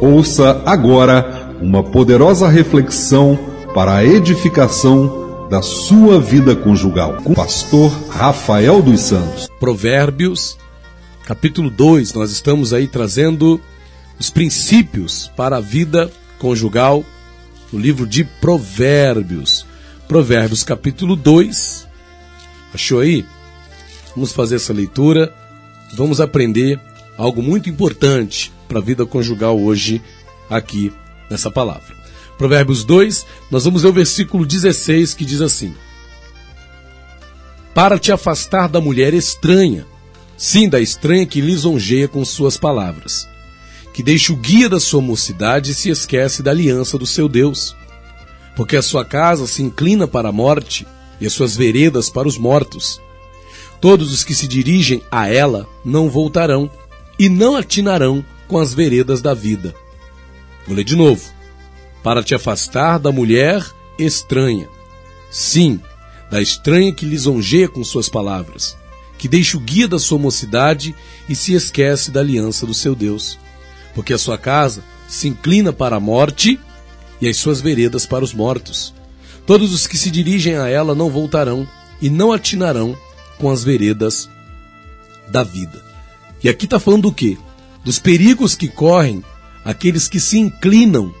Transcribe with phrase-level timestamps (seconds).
[0.00, 3.36] Ouça agora uma poderosa reflexão
[3.74, 9.48] para a edificação da sua vida conjugal com o pastor Rafael dos Santos.
[9.58, 10.56] Provérbios,
[11.24, 13.60] capítulo 2, nós estamos aí trazendo
[14.20, 16.08] os princípios para a vida
[16.38, 17.04] conjugal
[17.72, 19.66] no livro de Provérbios.
[20.06, 21.88] Provérbios, capítulo 2.
[22.72, 23.26] Achou aí?
[24.14, 25.34] Vamos fazer essa leitura.
[25.96, 26.80] Vamos aprender
[27.18, 30.00] algo muito importante para a vida conjugal hoje
[30.48, 30.92] aqui
[31.28, 31.98] nessa palavra.
[32.38, 35.74] Provérbios 2, nós vamos ler o versículo 16 que diz assim:
[37.74, 39.84] Para te afastar da mulher estranha,
[40.36, 43.28] sim, da estranha que lisonjeia com suas palavras,
[43.92, 47.76] que deixa o guia da sua mocidade e se esquece da aliança do seu Deus.
[48.54, 50.86] Porque a sua casa se inclina para a morte
[51.20, 53.00] e as suas veredas para os mortos.
[53.80, 56.70] Todos os que se dirigem a ela não voltarão
[57.18, 59.74] e não atinarão com as veredas da vida.
[60.66, 61.22] Vou ler de novo.
[62.02, 63.64] Para te afastar da mulher
[63.98, 64.68] estranha.
[65.30, 65.80] Sim,
[66.30, 68.76] da estranha que lisonjeia com suas palavras,
[69.18, 70.94] que deixa o guia da sua mocidade
[71.28, 73.38] e se esquece da aliança do seu Deus.
[73.94, 76.58] Porque a sua casa se inclina para a morte
[77.20, 78.94] e as suas veredas para os mortos.
[79.46, 81.66] Todos os que se dirigem a ela não voltarão
[82.00, 82.96] e não atinarão
[83.38, 84.28] com as veredas
[85.30, 85.87] da vida.
[86.42, 87.36] E aqui está falando do quê?
[87.84, 89.24] Dos perigos que correm
[89.64, 91.12] aqueles que se inclinam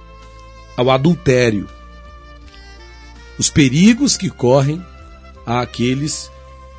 [0.76, 1.68] ao adultério.
[3.38, 4.84] Os perigos que correm
[5.44, 6.30] àqueles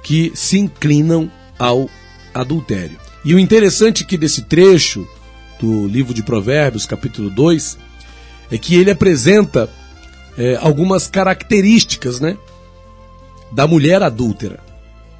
[0.04, 1.90] que se inclinam ao
[2.34, 2.98] adultério.
[3.24, 5.08] E o interessante aqui desse trecho
[5.60, 7.78] do livro de Provérbios, capítulo 2,
[8.50, 9.70] é que ele apresenta
[10.38, 12.38] é, algumas características né,
[13.52, 14.60] da mulher adúltera.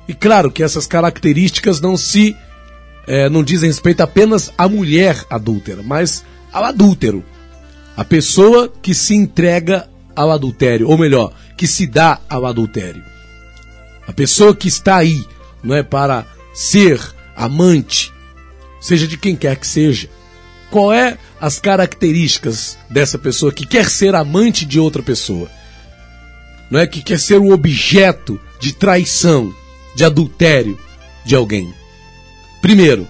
[0.08, 2.36] E claro que essas características não se
[3.10, 7.26] é, não dizem respeito apenas à mulher adúltera, mas ao adúltero.
[7.98, 13.04] A pessoa que se entrega ao adultério, ou melhor, que se dá ao adultério.
[14.08, 15.26] A pessoa que está aí,
[15.64, 17.02] não é para ser
[17.36, 18.14] amante,
[18.80, 20.08] seja de quem quer que seja.
[20.70, 25.50] Qual é as características dessa pessoa que quer ser amante de outra pessoa?
[26.70, 29.52] Não é que quer ser o objeto de traição,
[29.96, 30.78] de adultério
[31.26, 31.79] de alguém.
[32.62, 33.08] Primeiro,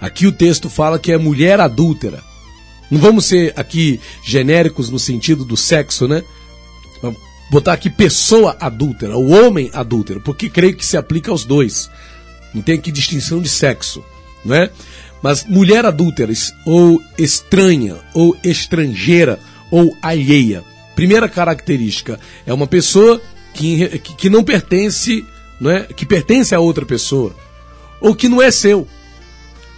[0.00, 2.22] aqui o texto fala que é mulher adúltera.
[2.90, 6.22] Não vamos ser aqui genéricos no sentido do sexo, né?
[7.02, 11.90] Vamos botar aqui pessoa adúltera, o homem adúltero, porque creio que se aplica aos dois.
[12.52, 14.04] Não tem aqui distinção de sexo,
[14.44, 14.70] não é?
[15.22, 16.32] Mas mulher adúltera,
[16.66, 19.40] ou estranha, ou estrangeira,
[19.70, 20.62] ou alheia.
[20.94, 23.20] Primeira característica, é uma pessoa
[23.54, 25.24] que, que, não pertence
[25.60, 25.84] não é?
[25.84, 27.34] que pertence a outra pessoa,
[28.04, 28.86] ou que não é seu.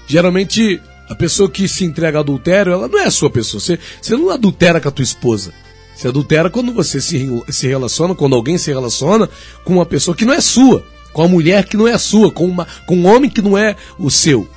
[0.09, 3.61] Geralmente, a pessoa que se entrega ao adultério, ela não é a sua pessoa.
[3.61, 5.55] Você, você não adultera com a tua esposa.
[5.95, 9.31] Você adultera quando você se, se relaciona, quando alguém se relaciona
[9.65, 12.45] com uma pessoa que não é sua, com uma mulher que não é sua, com,
[12.47, 14.49] uma, com um homem que não é o seu.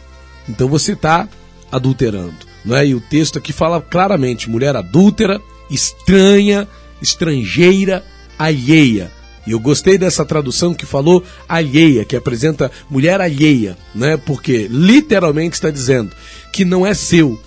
[0.49, 1.29] Então você está
[1.71, 2.49] adulterando.
[2.65, 2.87] Não é?
[2.87, 6.67] E o texto aqui fala claramente: mulher adúltera, estranha,
[6.99, 8.03] estrangeira,
[8.37, 9.11] alheia.
[9.49, 14.15] E eu gostei dessa tradução que falou alheia, que apresenta mulher alheia, né?
[14.15, 16.11] Porque literalmente está dizendo
[16.53, 17.41] que não é seu.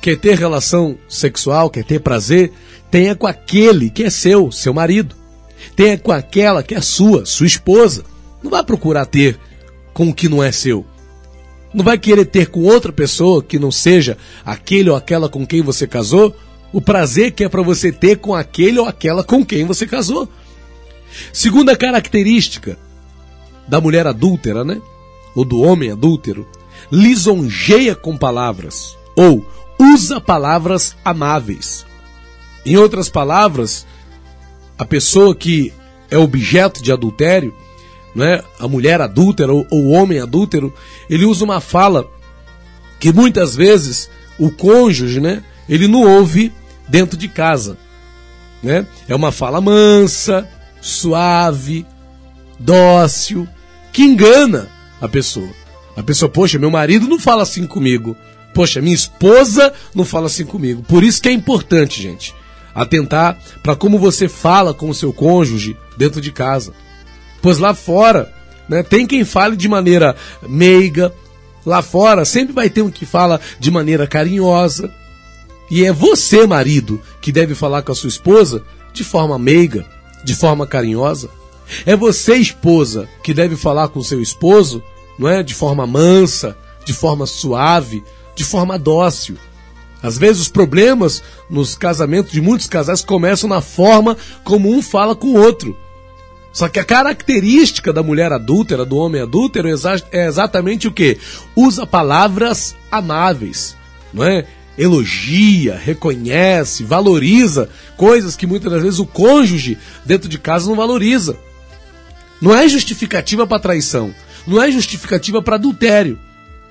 [0.00, 2.52] Quer ter relação sexual, quer ter prazer,
[2.92, 5.16] tenha com aquele que é seu, seu marido.
[5.74, 8.04] Tenha com aquela que é sua, sua esposa.
[8.40, 9.36] Não vai procurar ter
[9.92, 10.86] com o que não é seu.
[11.74, 15.60] Não vai querer ter com outra pessoa que não seja aquele ou aquela com quem
[15.60, 16.36] você casou
[16.72, 20.28] o prazer que é para você ter com aquele ou aquela com quem você casou.
[21.32, 22.78] Segunda característica
[23.66, 24.80] da mulher adúltera, né?
[25.34, 26.46] Ou do homem adúltero,
[26.90, 29.44] lisonjeia com palavras ou
[29.78, 31.84] usa palavras amáveis.
[32.64, 33.86] Em outras palavras,
[34.78, 35.72] a pessoa que
[36.10, 37.54] é objeto de adultério,
[38.14, 40.72] né, a mulher adúltera ou o homem adúltero,
[41.08, 42.06] ele usa uma fala
[42.98, 46.52] que muitas vezes o cônjuge, né, ele não ouve
[46.88, 47.76] dentro de casa,
[48.62, 48.86] né?
[49.08, 50.48] É uma fala mansa,
[50.88, 51.86] suave,
[52.58, 53.46] dócil,
[53.92, 54.68] que engana
[55.00, 55.50] a pessoa.
[55.96, 58.16] A pessoa, poxa, meu marido não fala assim comigo.
[58.54, 60.82] Poxa, minha esposa não fala assim comigo.
[60.82, 62.34] Por isso que é importante, gente,
[62.74, 66.72] atentar para como você fala com o seu cônjuge dentro de casa.
[67.42, 68.32] Pois lá fora,
[68.68, 70.16] né, tem quem fale de maneira
[70.48, 71.12] meiga.
[71.66, 74.90] Lá fora sempre vai ter um que fala de maneira carinhosa.
[75.70, 79.84] E é você, marido, que deve falar com a sua esposa de forma meiga,
[80.24, 81.30] de forma carinhosa.
[81.84, 84.82] É você, esposa, que deve falar com seu esposo,
[85.18, 85.42] não é?
[85.42, 88.02] De forma mansa, de forma suave,
[88.34, 89.36] de forma dócil.
[90.02, 95.14] Às vezes os problemas nos casamentos de muitos casais começam na forma como um fala
[95.14, 95.76] com o outro.
[96.52, 99.68] Só que a característica da mulher adúltera, do homem adúltero,
[100.10, 101.18] é exatamente o que?
[101.54, 103.76] Usa palavras amáveis,
[104.12, 104.46] não é?
[104.78, 109.76] Elogia, reconhece, valoriza coisas que muitas das vezes o cônjuge
[110.06, 111.36] dentro de casa não valoriza.
[112.40, 114.14] Não é justificativa para traição,
[114.46, 116.18] não é justificativa para adultério,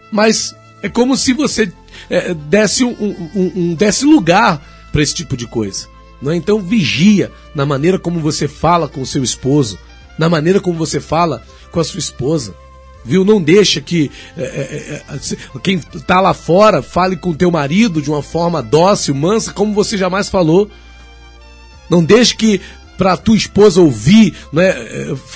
[0.09, 1.71] mas é como se você
[2.09, 2.95] é, desse, um,
[3.35, 4.61] um, um, desse lugar
[4.91, 5.87] para esse tipo de coisa.
[6.25, 6.35] É?
[6.35, 9.77] Então vigia na maneira como você fala com o seu esposo,
[10.17, 12.55] na maneira como você fala com a sua esposa.
[13.07, 13.23] Viu?
[13.23, 18.09] Não deixa que é, é, é quem está lá fora fale com teu marido de
[18.09, 20.69] uma forma dócil, mansa, como você jamais falou.
[21.89, 22.59] Não deixe que
[22.97, 24.75] para tua esposa ouvir né,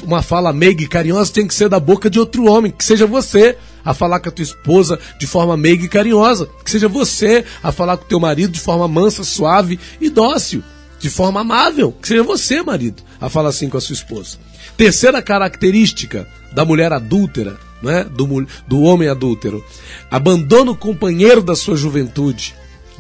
[0.04, 3.06] uma fala meiga e carinhosa tem que ser da boca de outro homem, que seja
[3.06, 7.46] você a falar com a tua esposa de forma meiga e carinhosa, que seja você
[7.64, 10.64] a falar com teu marido de forma mansa, suave e dócil,
[11.00, 14.38] de forma amável, que seja você, marido, a falar assim com a sua esposa.
[14.76, 19.64] Terceira característica da mulher adúltera, né, do, do homem adúltero,
[20.10, 22.56] abandona o companheiro da sua juventude,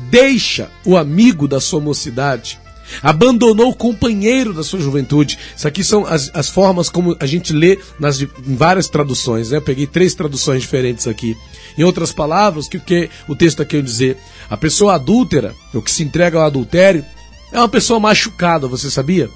[0.09, 2.59] deixa o amigo da sua mocidade,
[3.01, 5.37] abandonou o companheiro da sua juventude.
[5.55, 9.51] Isso aqui são as, as formas como a gente lê nas, em várias traduções.
[9.51, 9.57] Né?
[9.57, 11.37] Eu peguei três traduções diferentes aqui.
[11.77, 14.17] Em outras palavras, o que, que o texto está querendo dizer?
[14.49, 17.05] A pessoa adúltera, o que se entrega ao adultério,
[17.51, 19.29] é uma pessoa machucada, você sabia?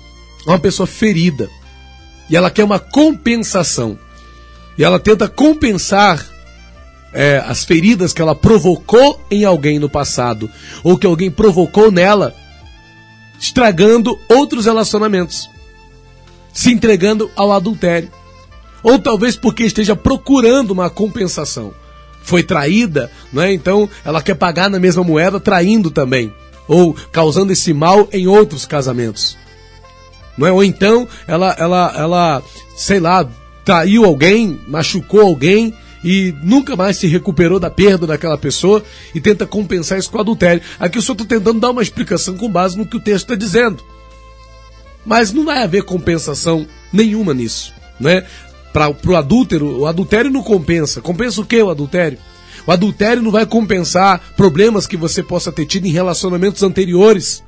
[0.45, 1.50] É uma pessoa ferida.
[2.30, 3.97] E ela quer uma compensação.
[4.77, 6.25] E ela tenta compensar
[7.13, 10.50] é, as feridas que ela provocou em alguém no passado,
[10.83, 12.36] ou que alguém provocou nela
[13.39, 15.50] estragando outros relacionamentos,
[16.53, 18.12] se entregando ao adultério.
[18.83, 21.74] Ou talvez porque esteja procurando uma compensação.
[22.21, 23.53] Foi traída, não é?
[23.53, 26.33] Então ela quer pagar na mesma moeda, traindo também.
[26.68, 29.38] Ou causando esse mal em outros casamentos.
[30.37, 30.51] Não é?
[30.51, 32.43] Ou então ela, ela, ela,
[32.75, 33.27] sei lá,
[33.63, 35.73] traiu alguém, machucou alguém
[36.03, 38.83] e nunca mais se recuperou da perda daquela pessoa
[39.13, 40.61] e tenta compensar isso com adultério.
[40.79, 43.35] Aqui eu só estou tentando dar uma explicação com base no que o texto está
[43.35, 43.83] dizendo.
[45.03, 48.25] Mas não vai haver compensação nenhuma nisso, né?
[48.71, 51.01] Para o adúltero, o adultério não compensa.
[51.01, 52.19] Compensa o que o adultério?
[52.67, 57.43] O adultério não vai compensar problemas que você possa ter tido em relacionamentos anteriores.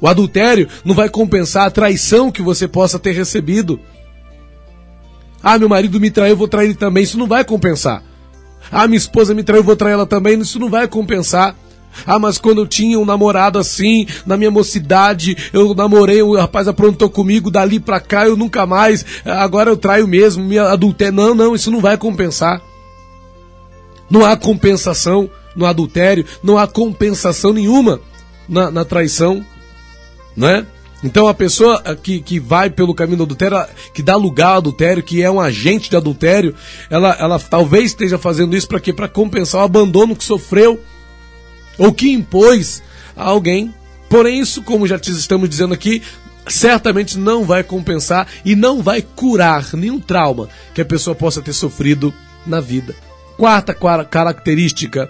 [0.00, 3.80] O adultério não vai compensar a traição que você possa ter recebido.
[5.42, 7.02] Ah, meu marido me traiu, eu vou trair ele também.
[7.02, 8.02] Isso não vai compensar.
[8.70, 10.38] Ah, minha esposa me traiu, eu vou trair ela também.
[10.40, 11.54] Isso não vai compensar.
[12.06, 16.68] Ah, mas quando eu tinha um namorado assim, na minha mocidade, eu namorei, o rapaz
[16.68, 21.14] aprontou comigo, dali pra cá eu nunca mais, agora eu traio mesmo, me adultério.
[21.14, 22.60] Não, não, isso não vai compensar.
[24.10, 28.00] Não há compensação no adultério, não há compensação nenhuma
[28.48, 29.44] na, na traição,
[30.38, 30.64] né?
[31.02, 35.02] Então a pessoa que, que vai pelo caminho do adultério, que dá lugar ao adultério,
[35.02, 36.54] que é um agente de adultério,
[36.88, 38.92] ela, ela talvez esteja fazendo isso para quê?
[38.92, 40.80] Para compensar o abandono que sofreu
[41.76, 42.82] ou que impôs
[43.16, 43.72] a alguém.
[44.08, 46.02] Porém, isso, como já estamos dizendo aqui,
[46.48, 51.52] certamente não vai compensar e não vai curar nenhum trauma que a pessoa possa ter
[51.52, 52.12] sofrido
[52.46, 52.94] na vida.
[53.36, 53.72] Quarta
[54.04, 55.08] característica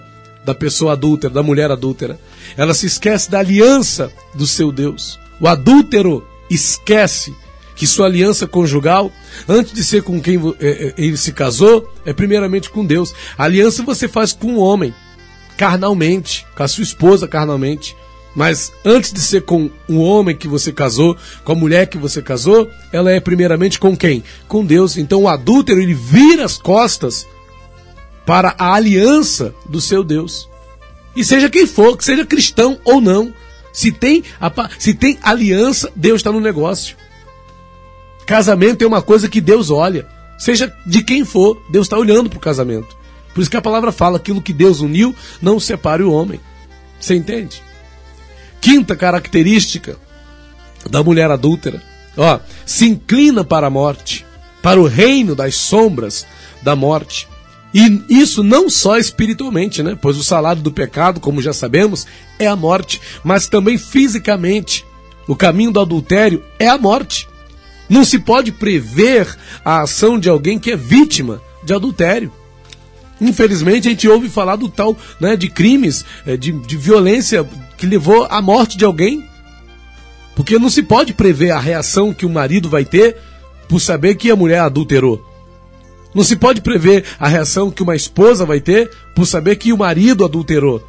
[0.49, 2.19] da pessoa adúltera, da mulher adúltera,
[2.57, 5.19] ela se esquece da aliança do seu Deus.
[5.39, 7.35] O adúltero esquece
[7.75, 9.11] que sua aliança conjugal,
[9.47, 13.13] antes de ser com quem é, é, ele se casou, é primeiramente com Deus.
[13.37, 14.91] A aliança você faz com o homem,
[15.55, 17.95] carnalmente, com a sua esposa carnalmente.
[18.35, 22.23] Mas antes de ser com o homem que você casou, com a mulher que você
[22.23, 24.23] casou, ela é primeiramente com quem?
[24.47, 24.97] Com Deus.
[24.97, 27.27] Então o adúltero ele vira as costas
[28.29, 30.47] para a aliança do seu Deus.
[31.15, 33.33] E seja quem for, que seja cristão ou não,
[33.73, 34.23] se tem,
[34.77, 36.95] se tem aliança, Deus está no negócio.
[38.27, 40.07] Casamento é uma coisa que Deus olha.
[40.37, 42.95] Seja de quem for, Deus está olhando para o casamento.
[43.33, 46.39] Por isso que a palavra fala: aquilo que Deus uniu, não separe o homem.
[46.99, 47.63] Você entende?
[48.61, 49.97] Quinta característica
[50.87, 51.81] da mulher adúltera:
[52.15, 54.23] ó, se inclina para a morte,
[54.61, 56.27] para o reino das sombras
[56.61, 57.27] da morte.
[57.73, 59.97] E isso não só espiritualmente, né?
[59.99, 62.07] Pois o salário do pecado, como já sabemos,
[62.39, 64.85] é a morte, mas também fisicamente.
[65.27, 67.27] O caminho do adultério é a morte.
[67.87, 69.27] Não se pode prever
[69.63, 72.31] a ação de alguém que é vítima de adultério.
[73.21, 77.47] Infelizmente, a gente ouve falar do tal, né, de crimes, eh, de, de violência
[77.77, 79.23] que levou à morte de alguém.
[80.35, 83.17] Porque não se pode prever a reação que o marido vai ter
[83.67, 85.28] por saber que a mulher adulterou.
[86.13, 89.77] Não se pode prever a reação que uma esposa vai ter por saber que o
[89.77, 90.83] marido adulterou.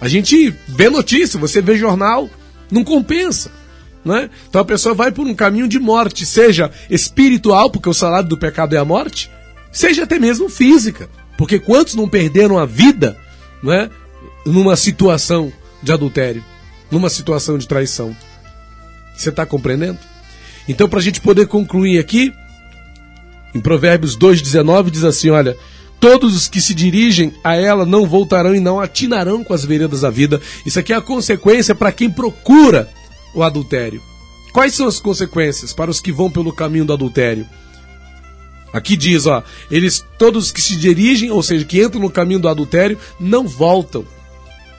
[0.00, 2.28] A gente vê notícia, você vê jornal,
[2.70, 3.50] não compensa.
[4.04, 4.28] Né?
[4.48, 8.38] Então a pessoa vai por um caminho de morte, seja espiritual, porque o salário do
[8.38, 9.30] pecado é a morte,
[9.72, 11.08] seja até mesmo física.
[11.36, 13.16] Porque quantos não perderam a vida
[13.62, 13.90] né,
[14.44, 16.44] numa situação de adultério,
[16.90, 18.14] numa situação de traição?
[19.16, 19.98] Você está compreendendo?
[20.68, 22.32] Então, para a gente poder concluir aqui,
[23.54, 25.56] em Provérbios 2,19 diz assim: olha,
[26.00, 30.00] todos os que se dirigem a ela não voltarão e não atinarão com as veredas
[30.00, 30.40] da vida.
[30.66, 32.88] Isso aqui é a consequência para quem procura
[33.34, 34.02] o adultério.
[34.52, 37.46] Quais são as consequências para os que vão pelo caminho do adultério?
[38.72, 42.48] Aqui diz, ó, eles todos que se dirigem, ou seja, que entram no caminho do
[42.48, 44.04] adultério, não voltam.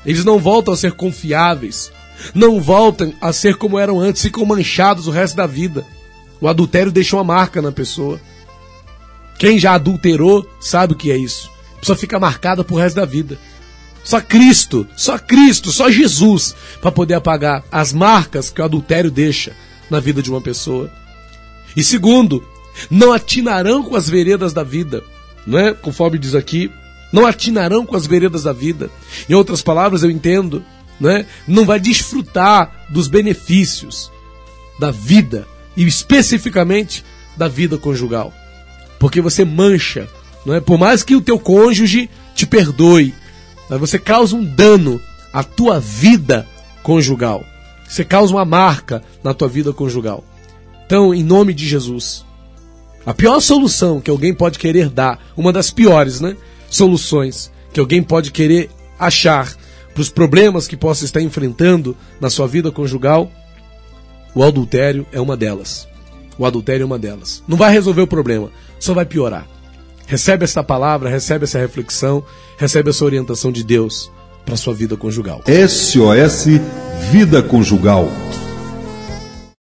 [0.05, 1.91] Eles não voltam a ser confiáveis,
[2.33, 5.85] não voltam a ser como eram antes, ficam manchados o resto da vida.
[6.41, 8.19] O adultério deixa uma marca na pessoa.
[9.37, 11.51] Quem já adulterou sabe o que é isso.
[11.75, 13.37] A pessoa fica marcada pro resto da vida.
[14.03, 19.53] Só Cristo, só Cristo, só Jesus para poder apagar as marcas que o adultério deixa
[19.89, 20.91] na vida de uma pessoa.
[21.75, 22.43] E segundo,
[22.89, 25.03] não atinarão com as veredas da vida,
[25.45, 25.73] não é?
[25.73, 26.71] Conforme diz aqui,
[27.11, 28.89] não atinarão com as veredas da vida.
[29.27, 30.63] Em outras palavras, eu entendo,
[30.99, 31.25] não é?
[31.47, 34.11] Não vai desfrutar dos benefícios
[34.79, 37.03] da vida e especificamente
[37.35, 38.33] da vida conjugal
[38.99, 40.07] porque você mancha,
[40.45, 40.59] não é?
[40.59, 43.13] Por mais que o teu cônjuge te perdoe,
[43.69, 45.01] você causa um dano
[45.33, 46.47] à tua vida
[46.83, 47.43] conjugal.
[47.87, 50.23] Você causa uma marca na tua vida conjugal.
[50.85, 52.25] Então, em nome de Jesus,
[53.05, 56.35] a pior solução que alguém pode querer dar, uma das piores, né,
[56.69, 59.55] soluções que alguém pode querer achar
[59.93, 63.31] para os problemas que possa estar enfrentando na sua vida conjugal,
[64.33, 65.87] o adultério é uma delas.
[66.37, 67.43] O adultério é uma delas.
[67.47, 68.49] Não vai resolver o problema,
[68.79, 69.47] só vai piorar.
[70.07, 72.23] Recebe essa palavra, recebe essa reflexão,
[72.57, 74.11] recebe essa orientação de Deus
[74.45, 75.41] para sua vida conjugal.
[75.67, 76.45] SOS
[77.11, 78.07] Vida Conjugal